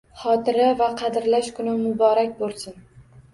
[0.19, 2.83] Xotira va qadrlash kuni muborak bo'lsin!